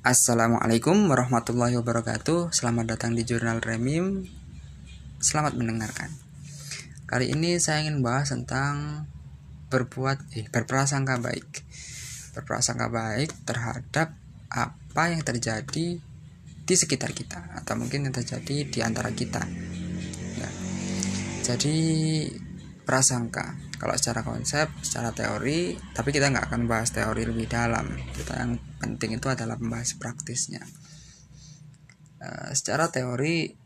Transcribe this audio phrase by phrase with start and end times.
[0.00, 2.56] Assalamualaikum warahmatullahi wabarakatuh.
[2.56, 4.24] Selamat datang di Jurnal Remim.
[5.20, 6.08] Selamat mendengarkan.
[7.04, 9.04] Kali ini saya ingin bahas tentang
[9.68, 11.44] Berbuat, eh, berprasangka baik.
[12.32, 14.16] Berprasangka baik terhadap
[14.48, 16.00] apa yang terjadi
[16.64, 19.44] di sekitar kita Atau mungkin yang terjadi di antara kita.
[20.40, 20.48] Ya.
[21.44, 21.76] Jadi
[22.88, 27.88] prasangka kalau secara konsep secara teori tapi kita nggak akan bahas teori lebih dalam.
[28.12, 30.60] Kita yang penting itu adalah membahas praktisnya.
[32.20, 33.56] Uh, secara teori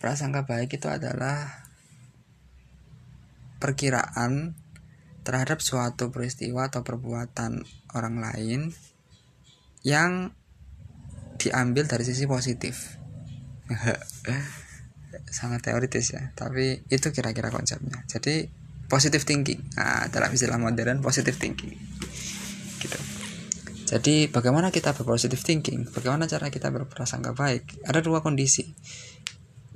[0.00, 1.68] prasangka baik itu adalah
[3.60, 4.56] perkiraan
[5.20, 7.60] terhadap suatu peristiwa atau perbuatan
[7.92, 8.72] orang lain
[9.84, 10.32] yang
[11.36, 12.96] diambil dari sisi positif.
[15.28, 18.00] Sangat teoritis ya tapi itu kira-kira konsepnya.
[18.08, 18.48] Jadi
[18.88, 19.60] positive thinking.
[19.76, 21.76] Nah, dalam istilah modern positive thinking.
[22.80, 22.98] Gitu.
[23.88, 25.88] Jadi bagaimana kita berpositive thinking?
[25.88, 27.84] Bagaimana cara kita berprasangka baik?
[27.88, 28.64] Ada dua kondisi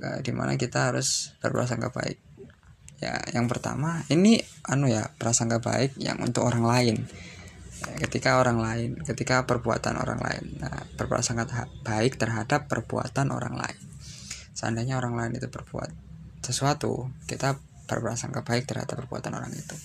[0.01, 2.17] uh, di mana kita harus berprasangka baik.
[3.01, 4.37] Ya yang pertama ini
[4.69, 6.97] anu ya prasangka baik yang untuk orang lain.
[7.83, 10.61] Ya, ketika orang lain ketika perbuatan orang lain.
[10.61, 13.79] Nah, berprasangka baik terhadap perbuatan orang lain.
[14.53, 15.89] Seandainya orang lain itu berbuat
[16.45, 17.57] sesuatu kita
[17.93, 19.77] berprasangka baik terhadap perbuatan orang itu.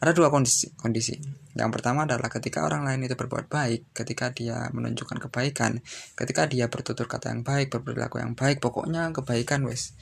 [0.00, 1.12] Ada dua kondisi, kondisi.
[1.52, 5.84] Yang pertama adalah ketika orang lain itu berbuat baik, ketika dia menunjukkan kebaikan,
[6.16, 9.92] ketika dia bertutur kata yang baik, berperilaku yang baik, pokoknya kebaikan wes.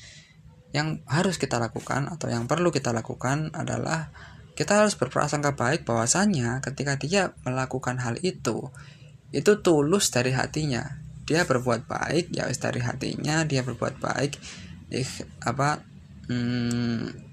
[0.70, 4.14] Yang harus kita lakukan atau yang perlu kita lakukan adalah
[4.55, 8.70] kita harus berprasangka baik bahwasanya ketika dia melakukan hal itu,
[9.34, 11.03] itu tulus dari hatinya.
[11.27, 14.39] Dia berbuat baik, ya wes dari hatinya dia berbuat baik.
[14.94, 15.11] Eh,
[15.42, 15.83] apa
[16.31, 17.28] hmm,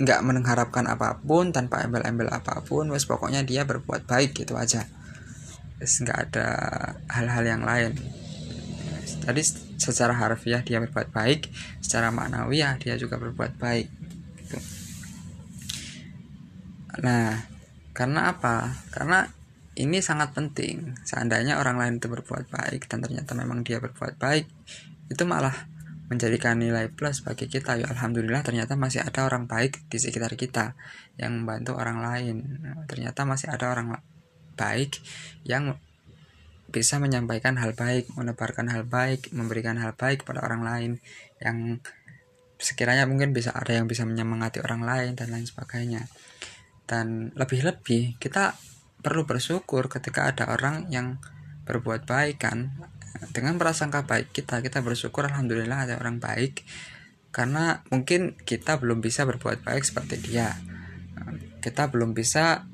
[0.00, 4.88] nggak mengharapkan apa pun tanpa embel-embel apa pun wes pokoknya dia berbuat baik gitu aja.
[5.80, 6.46] Wes nggak ada
[7.12, 7.92] hal-hal yang lain.
[9.22, 9.42] Tadi
[9.76, 11.50] secara harfiah dia berbuat baik
[11.82, 13.90] secara maknawiah dia juga berbuat baik
[14.38, 14.58] gitu.
[17.02, 17.42] nah
[17.92, 18.72] karena apa?
[18.94, 19.28] Karena
[19.76, 20.96] ini sangat penting.
[21.04, 24.46] Seandainya orang lain itu berbuat baik dan ternyata memang dia berbuat baik
[25.12, 25.52] itu malah
[26.12, 27.80] menjadikan nilai plus bagi kita.
[27.80, 30.76] Ya alhamdulillah ternyata masih ada orang baik di sekitar kita
[31.16, 32.36] yang membantu orang lain.
[32.84, 33.96] Ternyata masih ada orang
[34.60, 35.00] baik
[35.48, 35.80] yang
[36.72, 40.90] bisa menyampaikan hal baik menebarkan hal baik memberikan hal baik pada orang lain
[41.36, 41.84] yang
[42.56, 46.06] sekiranya mungkin bisa ada yang bisa menyemangati orang lain dan lain sebagainya.
[46.86, 48.54] Dan lebih-lebih kita
[49.02, 51.18] perlu bersyukur ketika ada orang yang
[51.66, 52.70] berbuat baik kan
[53.30, 56.66] dengan prasangka baik kita kita bersyukur alhamdulillah ada orang baik.
[57.32, 60.52] Karena mungkin kita belum bisa berbuat baik seperti dia.
[61.62, 62.66] Kita belum bisa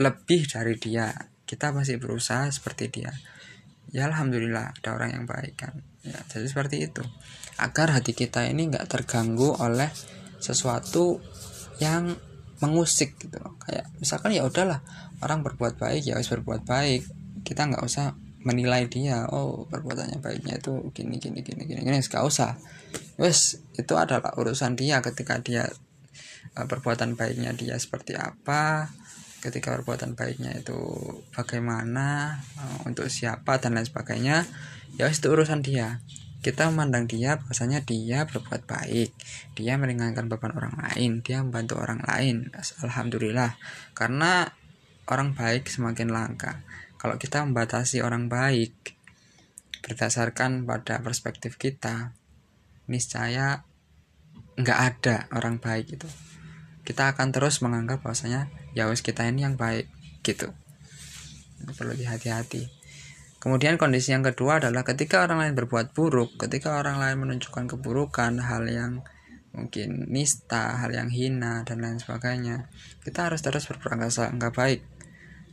[0.00, 1.12] lebih dari dia.
[1.44, 3.12] Kita masih berusaha seperti dia.
[3.92, 5.74] Ya alhamdulillah ada orang yang baik kan.
[6.02, 7.04] Ya jadi seperti itu.
[7.60, 9.92] Agar hati kita ini nggak terganggu oleh
[10.42, 11.22] sesuatu
[11.78, 12.18] yang
[12.58, 14.82] mengusik gitu kayak misalkan ya udahlah
[15.22, 17.06] orang berbuat baik ya harus berbuat baik.
[17.46, 18.18] Kita nggak usah
[18.48, 22.00] menilai dia oh perbuatannya baiknya itu gini gini gini gini gini.
[22.00, 22.56] Gak usah.
[23.20, 25.68] Wes itu adalah urusan dia ketika dia
[26.56, 28.88] uh, perbuatan baiknya dia seperti apa
[29.44, 30.80] ketika perbuatan baiknya itu
[31.30, 34.48] bagaimana uh, untuk siapa dan lain sebagainya.
[34.96, 36.00] Ya itu urusan dia.
[36.40, 39.12] Kita memandang dia bahwasanya dia berbuat baik.
[39.58, 42.48] Dia meringankan beban orang lain dia membantu orang lain.
[42.80, 43.60] Alhamdulillah.
[43.92, 44.48] Karena
[45.08, 46.64] orang baik semakin langka
[46.98, 48.98] kalau kita membatasi orang baik
[49.86, 52.12] berdasarkan pada perspektif kita
[52.90, 53.64] niscaya
[54.58, 56.10] nggak ada orang baik itu
[56.88, 59.92] kita akan terus menganggap bahwasanya ya wis kita ini yang baik
[60.24, 60.48] gitu.
[61.60, 62.64] Ini perlu dihati-hati.
[63.38, 68.40] Kemudian kondisi yang kedua adalah ketika orang lain berbuat buruk ketika orang lain menunjukkan keburukan
[68.40, 69.04] hal yang
[69.52, 72.72] mungkin nista hal yang hina dan lain sebagainya
[73.04, 74.80] kita harus terus berprasangka baik.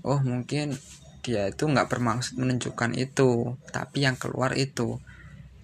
[0.07, 0.79] Oh mungkin
[1.25, 5.01] dia itu nggak bermaksud menunjukkan itu tapi yang keluar itu.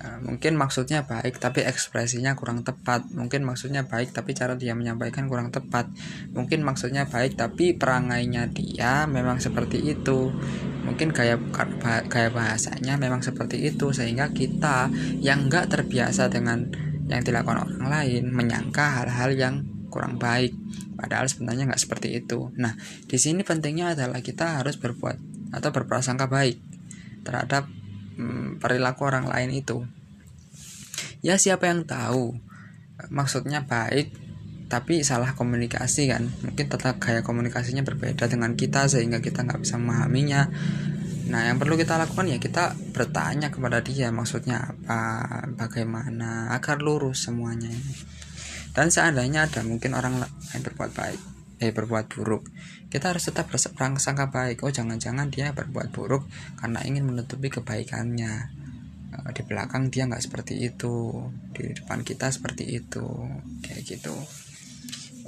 [0.01, 3.05] Nah, mungkin maksudnya baik tapi ekspresinya kurang tepat.
[3.13, 5.93] Mungkin maksudnya baik tapi cara dia menyampaikan kurang tepat.
[6.33, 10.33] Mungkin maksudnya baik tapi perangainya dia memang seperti itu.
[10.81, 11.37] Mungkin gaya
[12.09, 14.89] gaya bahasanya memang seperti itu sehingga kita
[15.21, 16.73] yang nggak terbiasa dengan
[17.05, 19.55] yang dilakukan orang lain menyangka hal-hal yang
[19.93, 20.57] kurang baik.
[20.97, 22.49] Padahal sebenarnya nggak seperti itu.
[22.57, 22.73] Nah
[23.05, 26.59] di sini pentingnya adalah kita harus berbuat atau berprasangka baik
[27.21, 27.67] terhadap
[28.17, 29.85] hmm, perilaku orang lain itu.
[31.21, 32.33] Ya siapa yang tahu?
[33.13, 34.15] Maksudnya baik
[34.71, 36.31] tapi salah komunikasi kan?
[36.47, 40.47] Mungkin tetap gaya komunikasinya berbeda dengan kita sehingga kita nggak bisa memahaminya.
[41.29, 47.29] Nah yang perlu kita lakukan ya kita bertanya kepada dia maksudnya apa bagaimana agar lurus
[47.29, 47.71] semuanya
[48.71, 51.21] dan seandainya ada mungkin orang lain berbuat baik
[51.61, 52.49] eh berbuat buruk
[52.89, 56.25] kita harus tetap bersangka baik oh jangan-jangan dia berbuat buruk
[56.57, 58.33] karena ingin menutupi kebaikannya
[59.13, 61.13] eh, di belakang dia nggak seperti itu
[61.53, 63.05] di depan kita seperti itu
[63.61, 64.17] kayak gitu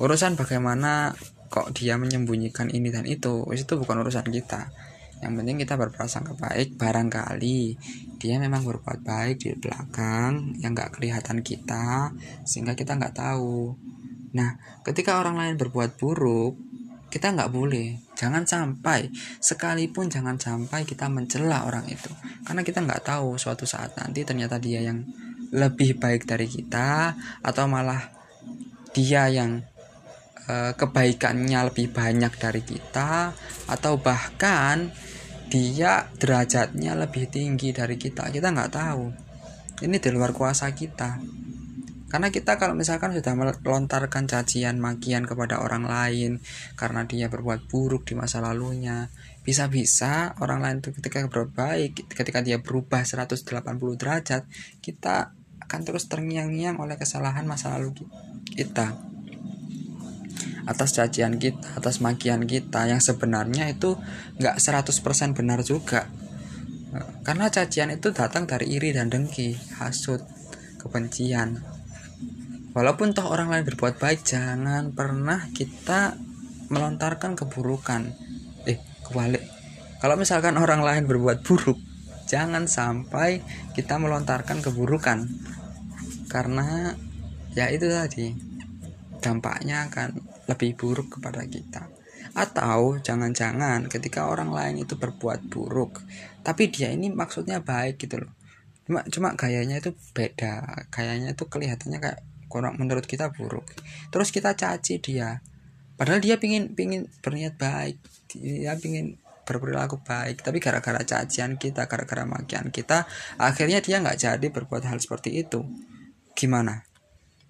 [0.02, 1.14] urusan bagaimana
[1.54, 4.74] kok dia menyembunyikan ini dan itu itu bukan urusan kita
[5.22, 7.78] yang penting kita berprasangka baik barangkali
[8.18, 12.12] dia memang berbuat baik di belakang yang nggak kelihatan kita
[12.44, 13.78] sehingga kita nggak tahu
[14.34, 16.58] nah ketika orang lain berbuat buruk
[17.14, 18.02] kita nggak boleh.
[18.18, 22.10] Jangan sampai sekalipun jangan sampai kita mencela orang itu.
[22.42, 25.06] Karena kita nggak tahu suatu saat nanti ternyata dia yang
[25.54, 27.14] lebih baik dari kita
[27.46, 28.10] atau malah
[28.98, 29.62] dia yang
[30.50, 33.38] e, kebaikannya lebih banyak dari kita
[33.70, 34.90] atau bahkan
[35.54, 38.34] dia derajatnya lebih tinggi dari kita.
[38.34, 39.06] Kita nggak tahu.
[39.86, 41.22] Ini di luar kuasa kita
[42.14, 46.46] karena kita kalau misalkan sudah melontarkan cacian makian kepada orang lain
[46.78, 49.10] karena dia berbuat buruk di masa lalunya
[49.42, 53.42] bisa-bisa orang lain itu ketika berbuat baik ketika dia berubah 180
[53.98, 54.46] derajat
[54.86, 55.34] kita
[55.66, 58.06] akan terus terngiang-ngiang oleh kesalahan masa lalu
[58.54, 58.94] kita
[60.64, 64.00] atas cacian kita, atas makian kita yang sebenarnya itu
[64.40, 66.08] nggak 100% benar juga.
[67.26, 70.24] Karena cacian itu datang dari iri dan dengki, hasut,
[70.80, 71.60] kebencian.
[72.74, 76.18] Walaupun toh orang lain berbuat baik, jangan pernah kita
[76.74, 78.10] melontarkan keburukan.
[78.66, 79.46] Eh, kebalik.
[80.02, 81.78] Kalau misalkan orang lain berbuat buruk,
[82.26, 83.46] jangan sampai
[83.78, 85.30] kita melontarkan keburukan.
[86.26, 86.98] Karena
[87.54, 88.34] ya itu tadi
[89.22, 90.18] dampaknya akan
[90.50, 91.88] lebih buruk kepada kita.
[92.34, 96.02] Atau jangan-jangan ketika orang lain itu berbuat buruk,
[96.42, 98.34] tapi dia ini maksudnya baik gitu loh.
[98.90, 103.74] Cuma cuma gayanya itu beda, gayanya itu kelihatannya kayak kurang menurut kita buruk.
[104.14, 105.42] Terus kita caci dia.
[105.98, 107.98] Padahal dia pingin pingin berniat baik,
[108.30, 110.46] dia pingin berperilaku baik.
[110.46, 113.10] Tapi gara-gara cacian kita gara-gara makian kita
[113.42, 115.66] akhirnya dia nggak jadi berbuat hal seperti itu.
[116.38, 116.86] Gimana?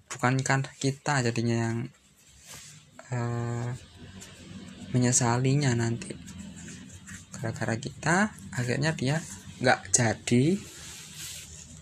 [0.08, 1.78] Bukankah kita jadinya yang
[3.12, 3.68] uh,
[4.96, 6.16] menyesalinya nanti?
[7.36, 9.20] Gara-gara kita akhirnya dia
[9.60, 10.44] nggak jadi.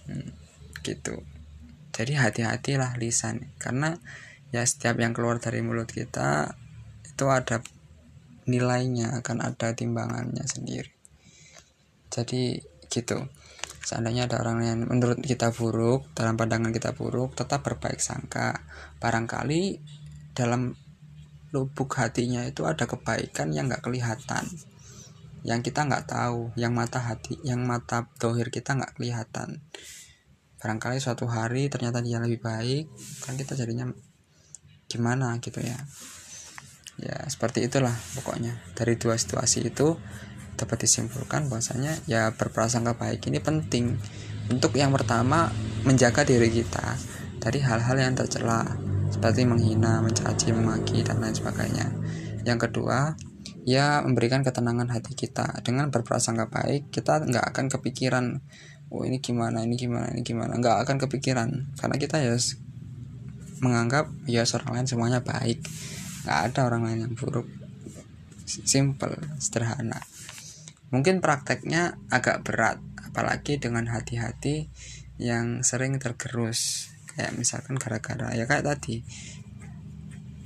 [0.03, 0.35] Hmm,
[0.83, 1.23] gitu
[1.93, 3.53] jadi hati-hatilah lisan.
[3.61, 3.95] Karena
[4.51, 6.57] ya setiap yang keluar dari mulut kita
[7.05, 7.61] itu ada
[8.49, 10.91] nilainya akan ada timbangannya sendiri.
[12.09, 12.59] Jadi
[12.89, 13.29] gitu.
[13.83, 18.65] Seandainya ada orang yang menurut kita buruk dalam pandangan kita buruk tetap berbaik sangka.
[18.97, 19.79] Barangkali
[20.33, 20.73] dalam
[21.53, 24.49] lubuk hatinya itu ada kebaikan yang nggak kelihatan.
[25.43, 29.61] Yang kita nggak tahu yang mata hati yang mata dohir kita nggak kelihatan
[30.63, 32.87] barangkali suatu hari ternyata dia lebih baik
[33.27, 33.91] kan kita jadinya
[34.87, 35.75] gimana gitu ya.
[37.03, 38.63] Ya seperti itulah pokoknya.
[38.79, 39.99] Dari dua situasi itu
[40.55, 43.99] dapat disimpulkan bahwasanya ya berprasangka baik ini penting
[44.47, 45.51] untuk yang pertama
[45.83, 46.95] menjaga diri kita
[47.43, 48.63] dari hal-hal yang tercela
[49.11, 51.91] seperti menghina, mencaci, memaki, dan lain sebagainya.
[52.47, 53.19] Yang kedua,
[53.67, 55.61] ya memberikan ketenangan hati kita.
[55.67, 58.27] Dengan berprasangka baik kita nggak akan kepikiran
[58.93, 60.61] oh ini gimana ini gimana ini gimana?
[60.61, 61.49] Nggak akan kepikiran.
[61.81, 62.37] Karena kita ya
[63.65, 65.65] menganggap ya seorang lain semuanya baik.
[66.29, 67.49] Nggak ada orang lain yang buruk.
[68.45, 69.97] Simple sederhana.
[70.93, 74.69] Mungkin prakteknya agak berat apalagi dengan hati-hati
[75.17, 76.93] yang sering tergerus.
[77.17, 79.05] Kayak misalkan gara-gara ya kayak tadi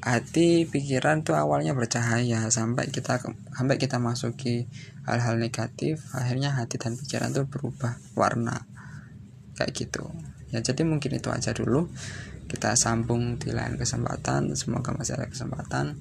[0.07, 4.71] hati pikiran tuh awalnya bercahaya sampai kita sampai kita masuki
[5.03, 8.71] hal-hal negatif akhirnya hati dan pikiran tuh berubah warna.
[9.59, 10.07] Kayak gitu.
[10.55, 11.91] Ya jadi mungkin itu aja dulu.
[12.47, 14.55] Kita sambung di lain kesempatan.
[14.55, 15.99] Semoga masih ada kesempatan.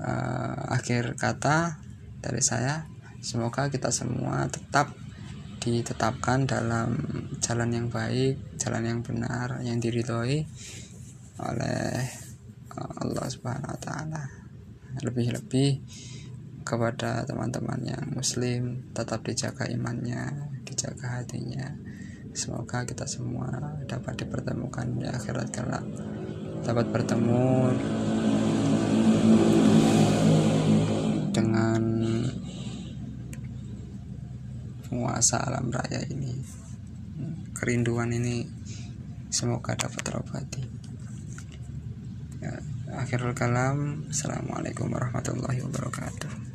[0.00, 1.76] Uh, akhir kata
[2.24, 2.88] dari saya
[3.20, 4.92] semoga kita semua tetap
[5.60, 6.96] ditetapkan dalam
[7.44, 10.48] jalan yang baik, jalan yang benar, yang diridhoi
[11.36, 12.25] oleh
[12.76, 14.22] Allah Subhanahu wa taala.
[15.00, 15.80] Lebih-lebih
[16.66, 21.72] kepada teman-teman yang muslim tetap dijaga imannya, dijaga hatinya.
[22.36, 23.48] Semoga kita semua
[23.88, 25.86] dapat dipertemukan di akhirat kelak.
[26.64, 27.46] Dapat bertemu
[31.32, 31.82] dengan
[34.88, 36.66] penguasa alam raya ini
[37.56, 38.44] kerinduan ini
[39.32, 40.85] semoga dapat terobati
[42.96, 44.08] akhirul kalam.
[44.08, 46.45] Assalamualaikum warahmatullahi wabarakatuh